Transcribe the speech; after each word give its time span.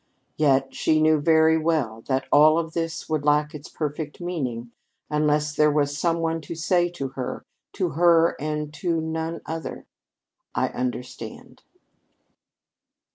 Yet 0.35 0.73
she 0.73 0.99
knew 0.99 1.19
very 1.19 1.59
well 1.59 2.03
that 2.07 2.25
all 2.31 2.57
of 2.57 2.73
this 2.73 3.07
would 3.07 3.23
lack 3.23 3.53
its 3.53 3.69
perfect 3.69 4.19
meaning 4.19 4.71
unless 5.11 5.55
there 5.55 5.69
was 5.69 5.95
some 5.95 6.21
one 6.21 6.41
to 6.41 6.55
say 6.55 6.89
to 6.93 7.09
her 7.09 7.45
to 7.73 7.89
her 7.89 8.35
and 8.39 8.73
to 8.73 8.99
none 8.99 9.41
other: 9.45 9.85
"I 10.55 10.69
understand." 10.69 11.61